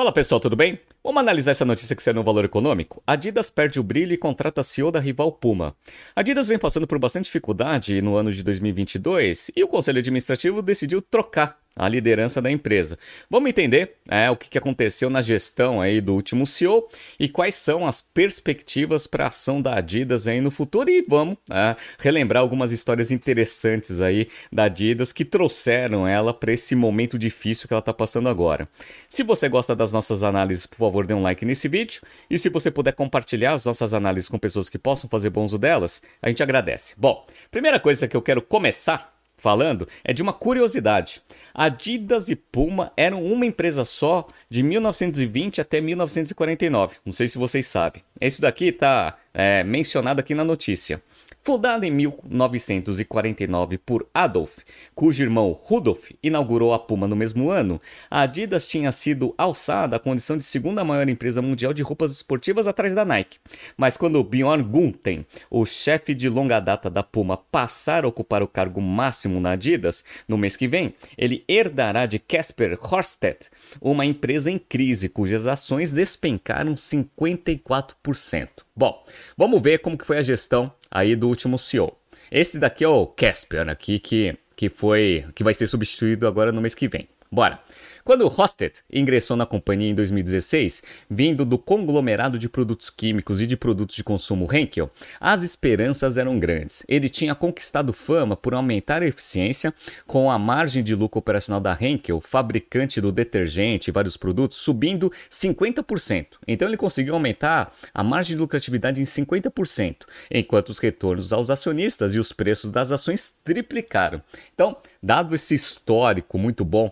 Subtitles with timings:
[0.00, 0.80] Fala pessoal, tudo bem?
[1.04, 3.02] Vamos analisar essa notícia que saiu no Valor Econômico?
[3.06, 5.76] Adidas perde o brilho e contrata CEO da rival Puma.
[6.16, 11.02] Adidas vem passando por bastante dificuldade no ano de 2022 e o Conselho Administrativo decidiu
[11.02, 12.98] trocar a liderança da empresa.
[13.28, 16.88] Vamos entender é, o que aconteceu na gestão aí do último CEO
[17.18, 21.36] e quais são as perspectivas para a ação da Adidas aí no futuro e vamos
[21.50, 27.68] é, relembrar algumas histórias interessantes aí da Adidas que trouxeram ela para esse momento difícil
[27.68, 28.68] que ela está passando agora.
[29.08, 32.48] Se você gosta das nossas análises, por favor, dê um like nesse vídeo e se
[32.48, 36.28] você puder compartilhar as nossas análises com pessoas que possam fazer bom uso delas, a
[36.28, 36.94] gente agradece.
[36.96, 41.22] Bom, primeira coisa que eu quero começar falando é de uma curiosidade.
[41.54, 46.98] Adidas e Puma eram uma empresa só de 1920 até 1949.
[47.04, 48.02] Não sei se vocês sabem.
[48.20, 51.02] Isso daqui está é, mencionado aqui na notícia.
[51.42, 54.58] Fundada em 1949 por Adolf,
[54.94, 57.80] cujo irmão Rudolf inaugurou a Puma no mesmo ano,
[58.10, 62.66] a Adidas tinha sido alçada à condição de segunda maior empresa mundial de roupas esportivas
[62.66, 63.38] atrás da Nike.
[63.76, 68.48] Mas quando Bjorn Gulten, o chefe de longa data da Puma, passar a ocupar o
[68.48, 73.48] cargo máximo na Adidas no mês que vem, ele herdará de Casper Horstedt,
[73.80, 78.69] uma empresa em crise cujas ações despencaram 54%.
[78.80, 79.04] Bom,
[79.36, 81.94] vamos ver como que foi a gestão aí do último CEO.
[82.32, 86.62] Esse daqui é o Casper aqui que, que foi que vai ser substituído agora no
[86.62, 87.06] mês que vem.
[87.30, 87.60] Bora.
[88.04, 93.56] Quando Hosted ingressou na companhia em 2016, vindo do conglomerado de produtos químicos e de
[93.56, 96.84] produtos de consumo Henkel, as esperanças eram grandes.
[96.88, 99.74] Ele tinha conquistado fama por aumentar a eficiência,
[100.06, 105.12] com a margem de lucro operacional da Henkel, fabricante do detergente e vários produtos, subindo
[105.30, 106.26] 50%.
[106.46, 112.14] Então ele conseguiu aumentar a margem de lucratividade em 50%, enquanto os retornos aos acionistas
[112.14, 114.22] e os preços das ações triplicaram.
[114.54, 116.90] Então, dado esse histórico muito bom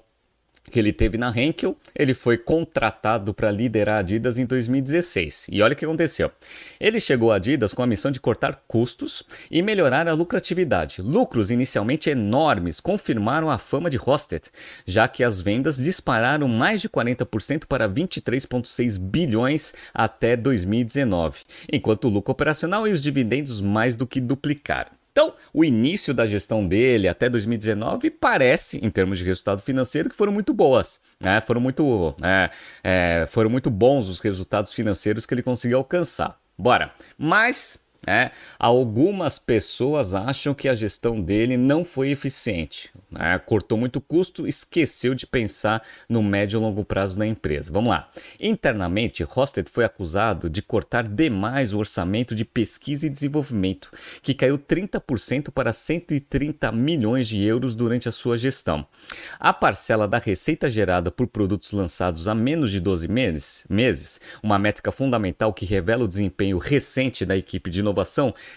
[0.68, 5.46] que ele teve na Henkel, ele foi contratado para liderar a Adidas em 2016.
[5.50, 6.30] E olha o que aconteceu.
[6.78, 11.02] Ele chegou à Adidas com a missão de cortar custos e melhorar a lucratividade.
[11.02, 14.44] Lucros inicialmente enormes confirmaram a fama de Hosted,
[14.86, 21.40] já que as vendas dispararam mais de 40% para 23,6 bilhões até 2019,
[21.72, 24.97] enquanto o lucro operacional e os dividendos mais do que duplicaram.
[25.18, 30.14] Então, o início da gestão dele até 2019 parece, em termos de resultado financeiro, que
[30.14, 31.00] foram muito boas.
[31.18, 31.40] Né?
[31.40, 32.50] Foram, muito, é,
[32.84, 36.38] é, foram muito bons os resultados financeiros que ele conseguiu alcançar.
[36.56, 36.94] Bora.
[37.18, 42.90] Mas é, algumas pessoas acham que a gestão dele não foi eficiente.
[43.10, 43.38] Né?
[43.38, 47.70] Cortou muito custo, esqueceu de pensar no médio e longo prazo da empresa.
[47.70, 48.10] Vamos lá.
[48.40, 53.90] Internamente, Hosted foi acusado de cortar demais o orçamento de pesquisa e desenvolvimento,
[54.22, 58.86] que caiu 30% para 130 milhões de euros durante a sua gestão.
[59.38, 64.58] A parcela da receita gerada por produtos lançados há menos de 12 meses, meses uma
[64.58, 67.97] métrica fundamental que revela o desempenho recente da equipe de inovação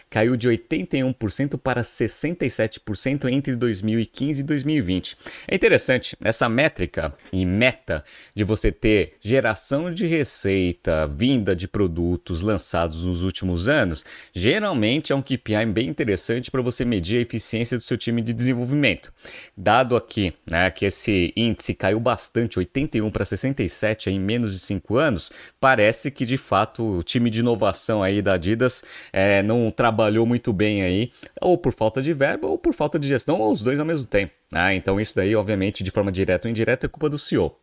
[0.09, 5.17] caiu de 81% para 67% entre 2015 e 2020.
[5.47, 8.03] É interessante, essa métrica e meta
[8.35, 14.03] de você ter geração de receita vinda de produtos lançados nos últimos anos,
[14.33, 18.33] geralmente é um KPI bem interessante para você medir a eficiência do seu time de
[18.33, 19.11] desenvolvimento.
[19.55, 24.97] Dado aqui né, que esse índice caiu bastante, 81 para 67 em menos de 5
[24.97, 29.69] anos, parece que de fato o time de inovação aí da Adidas é, é, não
[29.69, 33.51] trabalhou muito bem aí, ou por falta de verba, ou por falta de gestão, ou
[33.51, 34.33] os dois ao mesmo tempo.
[34.53, 37.55] Ah, então isso daí, obviamente, de forma direta ou indireta, é culpa do CEO.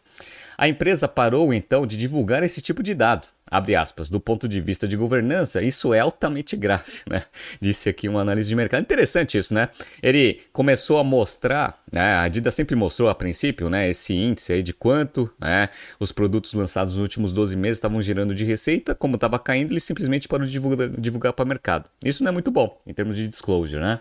[0.59, 3.29] A empresa parou então de divulgar esse tipo de dado.
[3.49, 7.23] Abre aspas, do ponto de vista de governança, isso é altamente grave, né?
[7.61, 8.83] Disse aqui uma análise de mercado.
[8.83, 9.69] Interessante isso, né?
[10.03, 12.01] Ele começou a mostrar, né?
[12.01, 13.89] a Adidas sempre mostrou a princípio, né?
[13.89, 15.69] Esse índice aí de quanto né?
[16.01, 19.81] os produtos lançados nos últimos 12 meses estavam gerando de receita, como estava caindo, ele
[19.81, 21.89] simplesmente parou de divulgar, divulgar para o mercado.
[22.05, 24.01] Isso não é muito bom em termos de disclosure, né?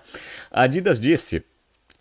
[0.51, 1.43] A Adidas disse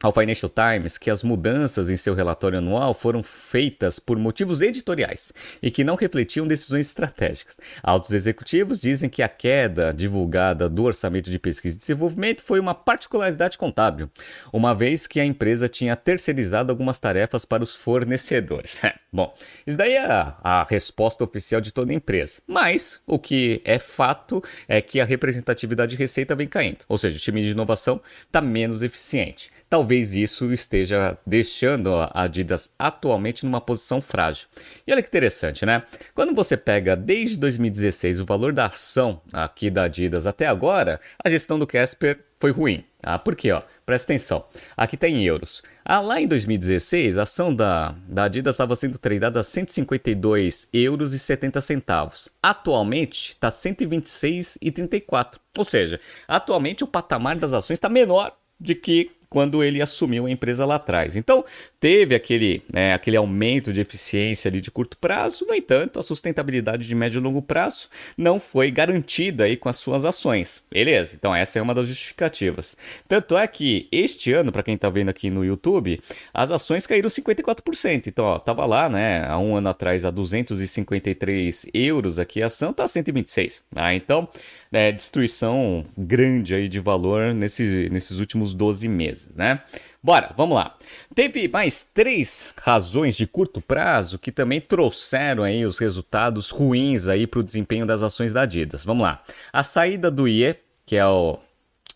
[0.02, 5.32] ao Financial Times que as mudanças em seu relatório anual foram feitas por motivos editoriais
[5.62, 7.56] e que não refletiam decisões estratégicas.
[7.82, 12.74] Altos executivos dizem que a queda divulgada do orçamento de pesquisa e desenvolvimento foi uma
[12.74, 14.10] particularidade contábil,
[14.52, 18.78] uma vez que a empresa tinha terceirizado algumas tarefas para os fornecedores.
[19.10, 19.34] Bom,
[19.66, 22.42] isso daí é a, a resposta oficial de toda empresa.
[22.46, 27.16] Mas o que é fato é que a representatividade de receita vem caindo, ou seja,
[27.16, 29.50] o time de inovação está menos eficiente.
[29.68, 34.48] Talvez isso esteja deixando a Adidas atualmente numa posição frágil.
[34.86, 35.82] E olha que interessante, né?
[36.14, 41.28] Quando você pega desde 2016 o valor da ação aqui da Adidas até agora, a
[41.28, 42.84] gestão do Casper foi ruim.
[43.02, 43.52] Ah, por quê?
[43.52, 43.62] Ó?
[43.86, 44.44] presta atenção.
[44.76, 45.62] Aqui está em euros.
[45.84, 51.12] Ah, lá em 2016, a ação da, da Adidas estava sendo tradada a 152 euros
[51.12, 52.28] e 70 centavos.
[52.42, 55.36] Atualmente está 126,34.
[55.56, 60.30] Ou seja, atualmente o patamar das ações está menor de que quando ele assumiu a
[60.30, 61.14] empresa lá atrás.
[61.14, 61.44] Então,
[61.78, 66.88] teve aquele, né, aquele aumento de eficiência ali de curto prazo, no entanto, a sustentabilidade
[66.88, 70.62] de médio e longo prazo não foi garantida aí com as suas ações.
[70.72, 72.78] Beleza, então essa é uma das justificativas.
[73.06, 76.00] Tanto é que este ano, para quem está vendo aqui no YouTube,
[76.32, 78.06] as ações caíram 54%.
[78.06, 82.72] Então, ó, tava lá, né, há um ano atrás a 253 euros aqui, a ação
[82.72, 83.62] tá 126.
[83.74, 84.26] Ah, então,
[84.72, 89.62] é, destruição grande aí de valor nesse, nesses últimos 12 meses, né?
[90.02, 90.76] Bora, vamos lá.
[91.14, 97.26] Teve mais três razões de curto prazo que também trouxeram aí os resultados ruins aí
[97.26, 98.84] para o desempenho das ações da Adidas.
[98.84, 99.22] Vamos lá.
[99.52, 101.40] A saída do IE, que é o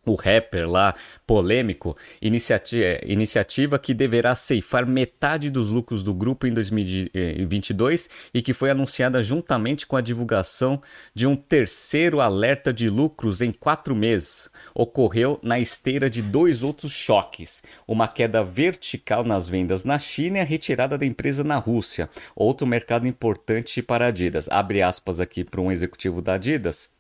[0.07, 0.95] o rapper lá
[1.27, 8.55] polêmico, iniciativa, iniciativa que deverá ceifar metade dos lucros do grupo em 2022 e que
[8.55, 10.83] foi anunciada juntamente com a divulgação
[11.15, 14.49] de um terceiro alerta de lucros em quatro meses.
[14.75, 20.41] Ocorreu na esteira de dois outros choques: uma queda vertical nas vendas na China e
[20.41, 24.49] a retirada da empresa na Rússia, outro mercado importante para Adidas.
[24.49, 26.91] Abre aspas aqui para um executivo da Adidas.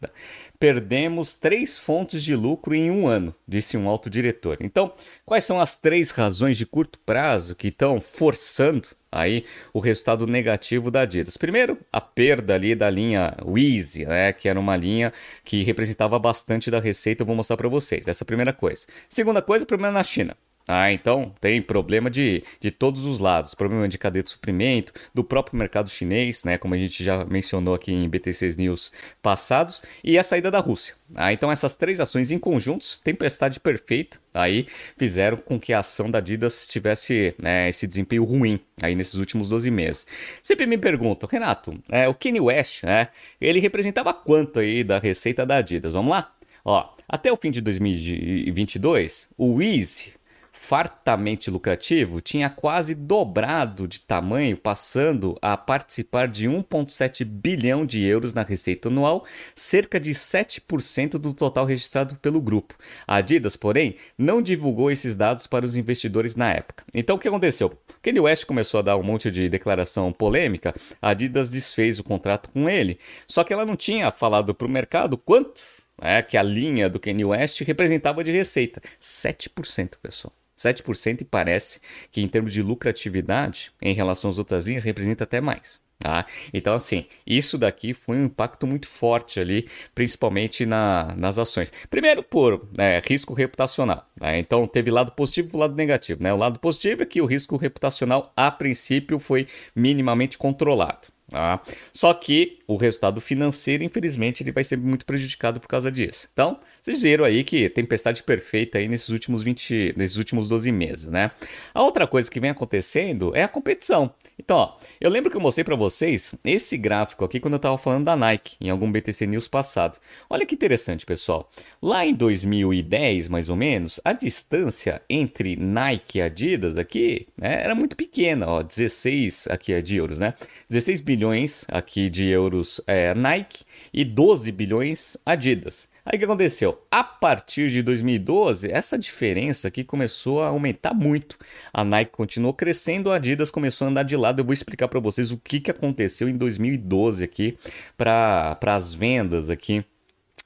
[0.60, 4.58] Perdemos três fontes de lucro em um ano, disse um alto diretor.
[4.60, 4.92] Então,
[5.24, 10.90] quais são as três razões de curto prazo que estão forçando aí o resultado negativo
[10.90, 11.36] da Adidas.
[11.36, 15.12] Primeiro, a perda ali da linha Wheezy, né, que era uma linha
[15.44, 18.06] que representava bastante da receita, eu vou mostrar para vocês.
[18.06, 18.86] Essa é a primeira coisa.
[19.08, 20.36] Segunda coisa, problema na China.
[20.72, 25.24] Ah, então tem problema de, de todos os lados, problema de cadeia de suprimento, do
[25.24, 30.16] próprio mercado chinês, né, como a gente já mencionou aqui em BTCs News passados, e
[30.16, 30.94] a saída da Rússia.
[31.16, 36.08] Ah, então essas três ações em conjuntos, tempestade perfeita, aí fizeram com que a ação
[36.08, 40.06] da Adidas tivesse né, esse desempenho ruim aí nesses últimos 12 meses.
[40.40, 43.08] Sempre me perguntam, Renato, é, o Kanye West, né,
[43.40, 45.94] ele representava quanto aí da receita da Adidas?
[45.94, 46.32] Vamos lá?
[46.64, 50.19] Ó, até o fim de 2022, o Wiz
[50.60, 58.34] fartamente lucrativo, tinha quase dobrado de tamanho, passando a participar de 1,7 bilhão de euros
[58.34, 59.24] na receita anual,
[59.54, 62.74] cerca de 7% do total registrado pelo grupo.
[63.06, 66.84] A Adidas, porém, não divulgou esses dados para os investidores na época.
[66.92, 67.76] Então, o que aconteceu?
[68.02, 72.50] Kanye West começou a dar um monte de declaração polêmica, a Adidas desfez o contrato
[72.50, 75.62] com ele, só que ela não tinha falado para o mercado quanto
[76.00, 78.80] é, que a linha do Kanye West representava de receita.
[79.00, 80.34] 7%, pessoal.
[80.60, 81.80] 7% e parece
[82.12, 85.80] que em termos de lucratividade, em relação às outras linhas, representa até mais.
[86.00, 86.24] Tá?
[86.54, 91.70] Então, assim, isso daqui foi um impacto muito forte ali, principalmente na, nas ações.
[91.90, 94.08] Primeiro, por né, risco reputacional.
[94.18, 94.38] Né?
[94.38, 96.22] Então, teve lado positivo e lado negativo.
[96.22, 96.32] Né?
[96.32, 99.46] O lado positivo é que o risco reputacional, a princípio, foi
[99.76, 101.08] minimamente controlado.
[101.30, 101.62] Tá?
[101.92, 106.28] Só que o resultado financeiro, infelizmente, ele vai ser muito prejudicado por causa disso.
[106.32, 111.08] Então, vocês viram aí que tempestade perfeita aí nesses últimos 20, nesses últimos 12 meses,
[111.08, 111.30] né?
[111.72, 114.12] A outra coisa que vem acontecendo é a competição.
[114.42, 117.76] Então, ó, eu lembro que eu mostrei para vocês esse gráfico aqui quando eu estava
[117.76, 119.98] falando da Nike, em algum BTC News passado.
[120.30, 121.50] Olha que interessante, pessoal.
[121.80, 127.74] Lá em 2010, mais ou menos, a distância entre Nike e Adidas aqui né, era
[127.74, 130.32] muito pequena, ó, 16 aqui é de euros, né?
[130.70, 135.88] 16 bilhões aqui de euros é, Nike e 12 bilhões Adidas.
[136.12, 136.84] Aí o que aconteceu?
[136.90, 141.38] A partir de 2012, essa diferença aqui começou a aumentar muito.
[141.72, 144.40] A Nike continuou crescendo, a Adidas começou a andar de lado.
[144.40, 147.56] Eu vou explicar para vocês o que, que aconteceu em 2012 aqui
[147.96, 149.84] para as vendas aqui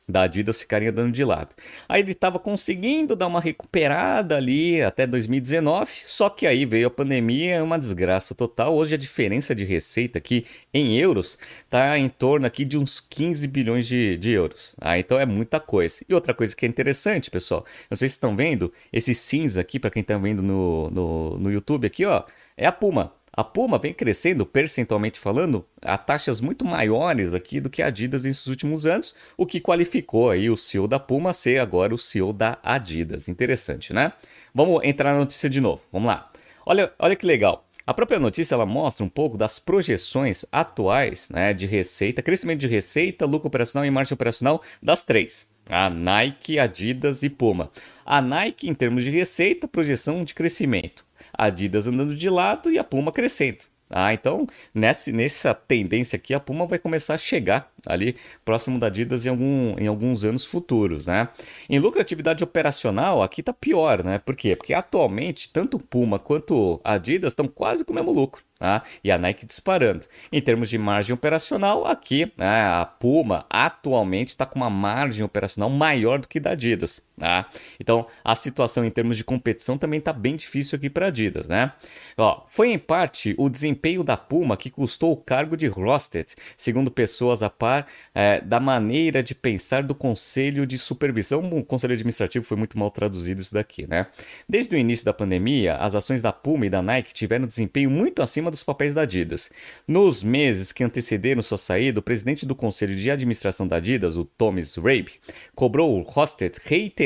[0.08, 1.54] da Adidas ficaria dando de lado.
[1.88, 6.90] Aí ele estava conseguindo dar uma recuperada ali até 2019, só que aí veio a
[6.90, 8.75] pandemia, uma desgraça total.
[8.75, 13.46] Hoje a diferença de receita aqui em euros está em torno aqui de uns 15
[13.49, 14.75] bilhões de, de euros.
[14.80, 16.04] Ah, então é muita coisa.
[16.08, 19.78] E outra coisa que é interessante, pessoal, não sei se estão vendo, esse cinza aqui,
[19.78, 22.25] para quem está vendo no, no, no YouTube aqui, ó,
[22.56, 23.12] é a Puma.
[23.37, 28.23] A Puma vem crescendo, percentualmente falando, a taxas muito maiores aqui do que a Adidas
[28.23, 31.99] nesses últimos anos, o que qualificou aí o CEO da Puma a ser agora o
[31.99, 33.26] CEO da Adidas.
[33.26, 34.12] Interessante, né?
[34.55, 35.83] Vamos entrar na notícia de novo.
[35.93, 36.31] Vamos lá.
[36.64, 37.67] Olha, olha que legal.
[37.85, 42.69] A própria notícia ela mostra um pouco das projeções atuais né, de receita, crescimento de
[42.69, 45.49] receita, lucro operacional e margem operacional das três.
[45.67, 47.69] A Nike, Adidas e Puma.
[48.07, 51.05] A Nike, em termos de receita, projeção de crescimento.
[51.37, 53.64] Adidas andando de lado e a Puma crescendo.
[53.91, 58.87] Ah, então, nessa, nessa tendência aqui, a Puma vai começar a chegar ali próximo da
[58.87, 61.29] Adidas em, algum, em alguns anos futuros, né?
[61.69, 64.19] Em lucratividade operacional, aqui tá pior, né?
[64.19, 64.57] Por quê?
[64.57, 68.43] Porque atualmente, tanto Puma quanto a Adidas estão quase com o mesmo lucro.
[68.59, 68.83] Tá?
[69.03, 70.07] E a Nike disparando.
[70.33, 75.69] Em termos de margem operacional, aqui né, a Puma atualmente está com uma margem operacional
[75.69, 77.03] maior do que da Adidas.
[77.18, 77.49] Tá?
[77.78, 81.47] Então a situação em termos de competição também está bem difícil aqui para a Adidas.
[81.47, 81.73] Né?
[82.18, 86.90] Ó, foi em parte o desempenho da Puma que custou o cargo de Rosted, segundo
[86.90, 91.40] pessoas a par é, da maneira de pensar do Conselho de Supervisão.
[91.56, 93.87] O Conselho Administrativo foi muito mal traduzido isso daqui.
[93.87, 94.09] Né?
[94.49, 98.23] Desde o início da pandemia, as ações da Puma e da Nike tiveram desempenho muito
[98.23, 99.50] acima dos papéis da Adidas.
[99.87, 104.25] Nos meses que antecederam sua saída, o presidente do conselho de administração da Adidas, o
[104.25, 105.12] Thomas Rabe,
[105.54, 107.03] cobrou o Hosted reiteradamente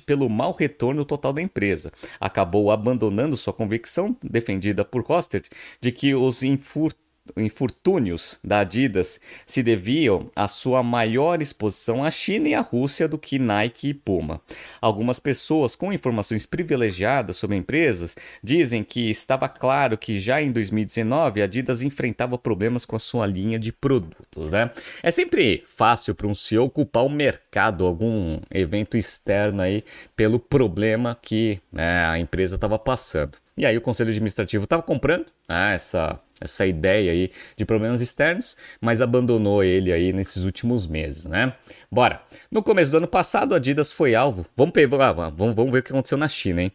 [0.00, 1.92] pelo mau retorno total da empresa.
[2.18, 5.48] Acabou abandonando sua convicção, defendida por Hosted,
[5.80, 12.48] de que os infortúnios infortúnios da Adidas se deviam à sua maior exposição à China
[12.48, 14.40] e à Rússia do que Nike e Puma.
[14.80, 21.40] Algumas pessoas com informações privilegiadas sobre empresas dizem que estava claro que já em 2019
[21.40, 24.50] a Adidas enfrentava problemas com a sua linha de produtos.
[24.50, 24.70] Né?
[25.02, 29.84] É sempre fácil para um CEO culpar o mercado, algum evento externo aí,
[30.16, 33.38] pelo problema que né, a empresa estava passando.
[33.56, 38.56] E aí o conselho administrativo estava comprando né, essa essa ideia aí de problemas externos,
[38.80, 41.52] mas abandonou ele aí nesses últimos meses, né?
[41.90, 42.22] Bora.
[42.50, 44.46] No começo do ano passado, a Adidas foi alvo.
[44.56, 46.72] Vamos, vamos, vamos ver o que aconteceu na China, hein?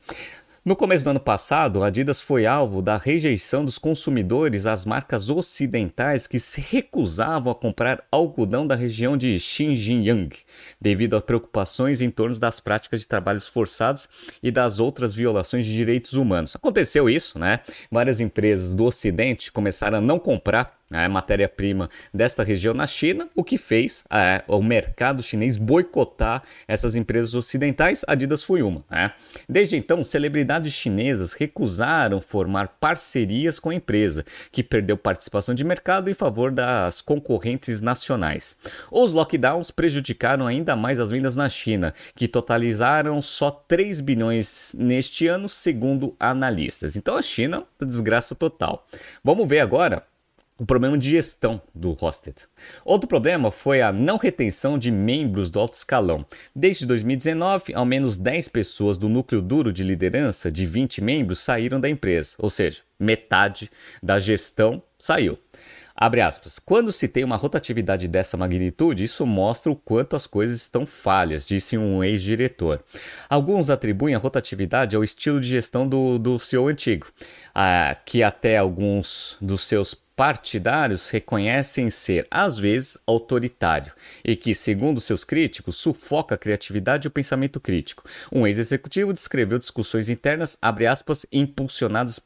[0.65, 5.29] No começo do ano passado, a Adidas foi alvo da rejeição dos consumidores às marcas
[5.29, 10.36] ocidentais que se recusavam a comprar algodão da região de Xinjiang,
[10.81, 14.10] devido a preocupações em torno das práticas de trabalhos forçados
[14.41, 16.55] e das outras violações de direitos humanos.
[16.55, 17.60] Aconteceu isso, né?
[17.91, 23.44] Várias empresas do Ocidente começaram a não comprar a matéria-prima desta região na China, o
[23.44, 28.04] que fez é, o mercado chinês boicotar essas empresas ocidentais.
[28.08, 28.84] Adidas foi uma.
[28.89, 29.12] Né?
[29.50, 36.10] Desde então, celebridades chinesas recusaram formar parcerias com a empresa, que perdeu participação de mercado
[36.10, 38.56] em favor das concorrentes nacionais.
[38.92, 45.27] Os lockdowns prejudicaram ainda mais as vendas na China, que totalizaram só 3 bilhões neste
[45.27, 46.96] ano, segundo analistas.
[46.96, 48.86] Então a China, desgraça total.
[49.24, 50.04] Vamos ver agora
[50.57, 52.35] o problema de gestão do Hosted.
[52.85, 56.25] Outro problema foi a não retenção de membros do alto escalão.
[56.55, 61.79] Desde 2019, ao menos 10 pessoas do núcleo duro de liderança de 20 membros saíram
[61.79, 63.69] da empresa, ou seja, metade
[64.01, 65.38] da gestão saiu.
[65.97, 66.59] Abre aspas.
[66.59, 71.45] Quando se tem uma rotatividade dessa magnitude, isso mostra o quanto as coisas estão falhas,
[71.45, 72.83] disse um ex-diretor.
[73.29, 77.07] Alguns atribuem a rotatividade ao estilo de gestão do, do CEO antigo,
[77.53, 83.91] ah, que até alguns dos seus partidários reconhecem ser, às vezes, autoritário
[84.24, 88.03] e que, segundo seus críticos, sufoca a criatividade e o pensamento crítico.
[88.31, 92.19] Um ex-executivo descreveu discussões internas, abre aspas, impulsionadas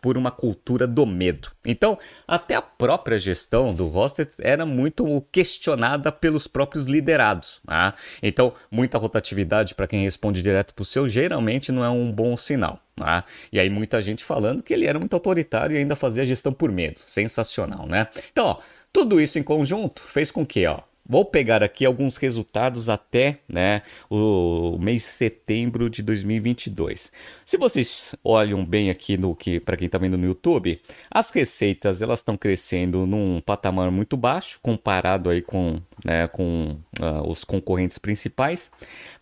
[0.00, 1.50] por uma cultura do medo.
[1.64, 7.60] Então, até a própria gestão do Hostet era muito questionada pelos próprios liderados.
[7.66, 7.94] Né?
[8.22, 12.36] Então, muita rotatividade para quem responde direto para o seu geralmente não é um bom
[12.36, 12.80] sinal.
[12.98, 13.24] Né?
[13.52, 16.70] E aí, muita gente falando que ele era muito autoritário e ainda fazia gestão por
[16.70, 17.00] medo.
[17.06, 18.08] Sensacional, né?
[18.30, 18.58] Então, ó,
[18.92, 20.80] tudo isso em conjunto fez com que ó,
[21.10, 27.10] Vou pegar aqui alguns resultados até né, o mês de setembro de 2022.
[27.44, 32.00] Se vocês olham bem aqui no que para quem está vendo no YouTube, as receitas
[32.00, 37.98] elas estão crescendo num patamar muito baixo comparado aí com, né, com uh, os concorrentes
[37.98, 38.70] principais.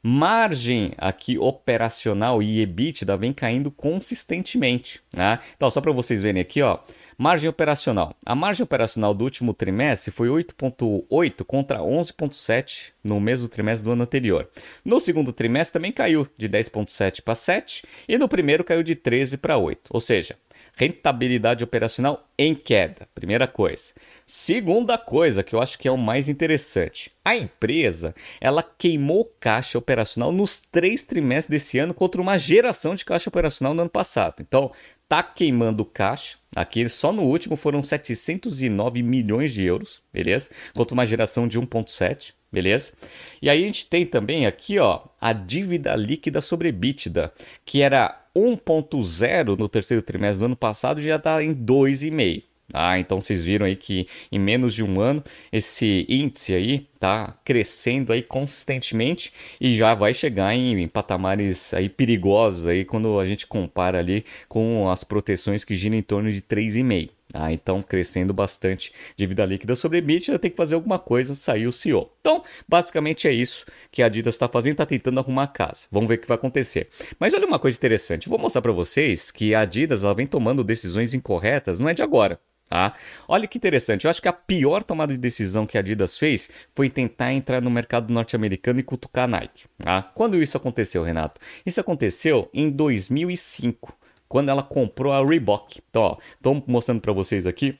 [0.02, 5.00] Margem aqui operacional e EBITDA vem caindo consistentemente.
[5.16, 5.38] Né?
[5.56, 6.80] Então só para vocês verem aqui, ó.
[7.20, 8.14] Margem operacional.
[8.24, 14.04] A margem operacional do último trimestre foi 8,8 contra 11,7 no mesmo trimestre do ano
[14.04, 14.48] anterior.
[14.84, 19.36] No segundo trimestre também caiu de 10,7 para 7 e no primeiro caiu de 13
[19.36, 19.90] para 8.
[19.90, 20.36] Ou seja,
[20.76, 23.08] rentabilidade operacional em queda.
[23.16, 23.94] Primeira coisa.
[24.24, 27.10] Segunda coisa, que eu acho que é o mais interessante.
[27.24, 33.04] A empresa, ela queimou caixa operacional nos três trimestres desse ano contra uma geração de
[33.04, 34.36] caixa operacional no ano passado.
[34.40, 34.70] Então,
[35.08, 36.38] tá queimando caixa.
[36.58, 40.50] Aqui só no último foram 709 milhões de euros, beleza?
[40.74, 42.92] Contra uma geração de 1.7, beleza?
[43.40, 47.32] E aí a gente tem também aqui, ó, a dívida líquida sobre EBITDA,
[47.64, 52.42] que era 1.0 no terceiro trimestre do ano passado, já está em 2,5.
[52.72, 57.38] Ah, então vocês viram aí que em menos de um ano esse índice aí tá
[57.42, 63.24] crescendo aí consistentemente e já vai chegar em, em, patamares aí perigosos aí quando a
[63.24, 67.10] gente compara ali com as proteções que giram em torno de 3,5.
[67.32, 71.72] Ah, então crescendo bastante dívida líquida sobre EBITDA, tem que fazer alguma coisa, saiu o
[71.72, 72.10] CEO.
[72.20, 75.86] Então, basicamente é isso que a Adidas está fazendo, está tentando arrumar a casa.
[75.90, 76.88] Vamos ver o que vai acontecer.
[77.18, 80.64] Mas olha uma coisa interessante, vou mostrar para vocês que a Adidas ela vem tomando
[80.64, 82.40] decisões incorretas, não é de agora.
[82.68, 82.94] Tá?
[83.26, 86.50] Olha que interessante, eu acho que a pior tomada de decisão que a Adidas fez
[86.74, 89.64] foi tentar entrar no mercado norte-americano e cutucar a Nike.
[89.78, 90.02] Tá?
[90.02, 91.40] Quando isso aconteceu, Renato?
[91.64, 93.96] Isso aconteceu em 2005,
[94.28, 95.80] quando ela comprou a Reebok.
[95.88, 97.78] Então, estou mostrando para vocês aqui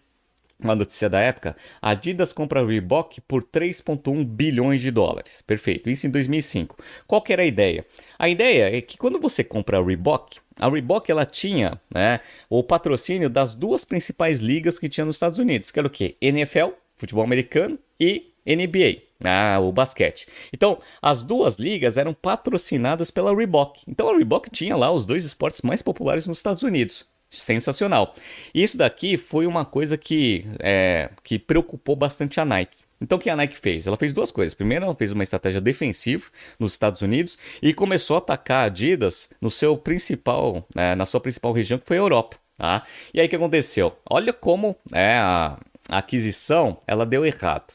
[0.61, 5.43] uma notícia da época, Adidas compra Reebok por 3,1 bilhões de dólares.
[5.43, 6.77] Perfeito, isso em 2005.
[7.07, 7.87] Qual que era a ideia?
[8.19, 12.63] A ideia é que quando você compra a Reebok, a Reebok ela tinha né, o
[12.65, 16.17] patrocínio das duas principais ligas que tinha nos Estados Unidos, que era o quê?
[16.21, 20.27] NFL, futebol americano, e NBA, ah, o basquete.
[20.53, 23.83] Então, as duas ligas eram patrocinadas pela Reebok.
[23.87, 27.07] Então, a Reebok tinha lá os dois esportes mais populares nos Estados Unidos.
[27.31, 28.15] Sensacional.
[28.55, 32.89] Isso daqui foi uma coisa que, é, que preocupou bastante a Nike.
[33.01, 33.87] Então o que a Nike fez?
[33.87, 34.55] Ela fez duas coisas.
[34.55, 36.25] Primeiro, ela fez uma estratégia defensiva
[36.59, 41.21] nos Estados Unidos e começou a atacar a Adidas no seu principal, né, na sua
[41.21, 42.37] principal região, que foi a Europa.
[42.57, 42.83] Tá?
[43.15, 43.97] E aí o que aconteceu?
[44.11, 45.59] Olha como é, a,
[45.89, 47.75] aquisição ela deu errado.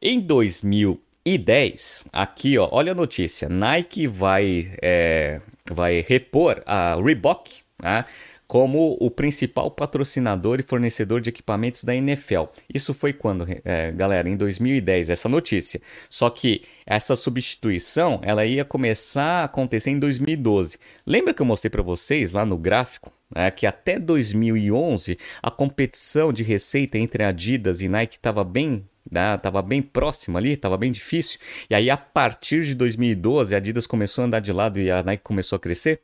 [0.00, 7.60] Em 2010, aqui ó, olha a notícia: Nike vai, é, vai repor a Reebok.
[7.76, 8.06] Tá?
[8.48, 12.44] Como o principal patrocinador e fornecedor de equipamentos da NFL.
[12.72, 15.82] Isso foi quando, é, galera, em 2010, essa notícia.
[16.08, 20.78] Só que essa substituição ela ia começar a acontecer em 2012.
[21.06, 26.32] Lembra que eu mostrei para vocês lá no gráfico é, que até 2011 a competição
[26.32, 31.40] de receita entre Adidas e Nike estava bem estava bem próxima ali, estava bem difícil.
[31.70, 35.02] E aí, a partir de 2012, a Adidas começou a andar de lado e a
[35.02, 36.00] Nike começou a crescer.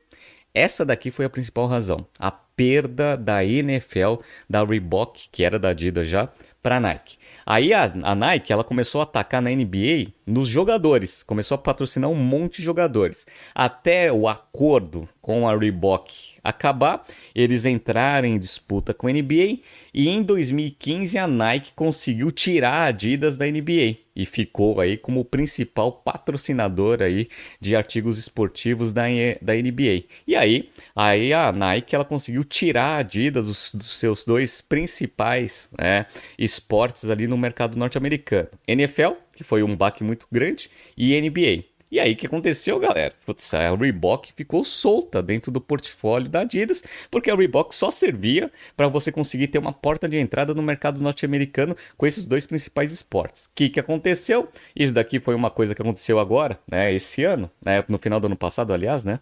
[0.54, 2.06] Essa daqui foi a principal razão.
[2.18, 6.28] A perda da NFL, da Reebok, que era da Adidas já,
[6.62, 7.18] para a Nike.
[7.44, 12.10] Aí a, a, Nike ela começou a atacar na NBA nos jogadores, começou a patrocinar
[12.10, 13.26] um monte de jogadores.
[13.54, 17.04] Até o acordo com a Reebok acabar,
[17.34, 19.58] eles entrarem em disputa com a NBA
[19.92, 25.24] e em 2015 a Nike conseguiu tirar a Adidas da NBA e ficou aí como
[25.24, 27.28] principal patrocinador aí
[27.60, 29.04] de artigos esportivos da,
[29.42, 30.04] da NBA.
[30.26, 35.68] E aí, aí a Nike ela conseguiu tirar a Adidas dos, dos seus dois principais
[35.76, 36.06] né,
[36.38, 38.48] esportes ali no mercado norte-americano.
[38.68, 41.74] NFL, que foi um baque muito grande, e NBA.
[41.94, 43.14] E aí o que aconteceu, galera?
[43.24, 48.50] Putz, a Reebok ficou solta dentro do portfólio da Adidas, porque a Reebok só servia
[48.76, 52.90] para você conseguir ter uma porta de entrada no mercado norte-americano com esses dois principais
[52.90, 53.44] esportes.
[53.44, 54.48] O que, que aconteceu?
[54.74, 58.26] Isso daqui foi uma coisa que aconteceu agora, né, esse ano, né, no final do
[58.26, 59.20] ano passado, aliás, né?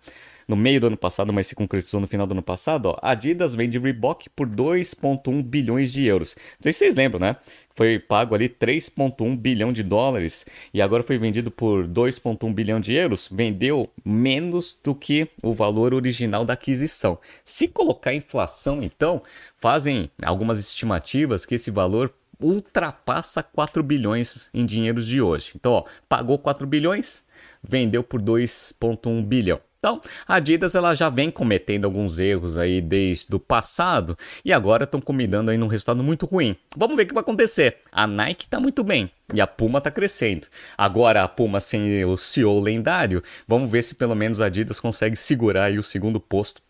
[0.53, 3.13] No meio do ano passado, mas se concretizou no final do ano passado, ó, a
[3.13, 6.37] Adidas vende Reebok por 2,1 bilhões de euros.
[6.37, 7.37] Não sei se vocês lembram, né?
[7.75, 12.93] Foi pago ali 3,1 bilhão de dólares e agora foi vendido por 2,1 bilhão de
[12.93, 13.31] euros.
[13.33, 17.19] Vendeu menos do que o valor original da aquisição.
[17.43, 19.23] Se colocar inflação, então,
[19.57, 25.53] fazem algumas estimativas que esse valor ultrapassa 4 bilhões em dinheiros de hoje.
[25.57, 27.25] Então, ó, pagou 4 bilhões,
[27.63, 29.59] vendeu por 2,1 bilhão.
[29.85, 34.85] Então, a Adidas ela já vem cometendo alguns erros aí desde o passado e agora
[34.85, 36.55] estão combinando aí num resultado muito ruim.
[36.77, 37.79] Vamos ver o que vai acontecer.
[37.91, 40.47] A Nike está muito bem e a Puma está crescendo.
[40.79, 45.17] Agora a Puma sem o CEO lendário, vamos ver se pelo menos a Adidas consegue
[45.17, 46.63] segurar aí o segundo posto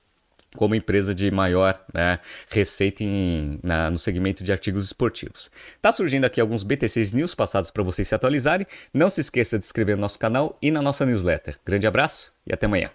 [0.56, 5.50] como empresa de maior né, receita em, na, no segmento de artigos esportivos.
[5.80, 8.66] Tá surgindo aqui alguns BTCs News passados para vocês se atualizarem.
[8.92, 11.58] Não se esqueça de se inscrever no nosso canal e na nossa newsletter.
[11.64, 12.90] Grande abraço e até amanhã.